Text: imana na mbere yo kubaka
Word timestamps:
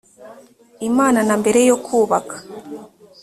imana 0.89 1.19
na 1.27 1.35
mbere 1.41 1.59
yo 1.69 1.77
kubaka 1.85 2.35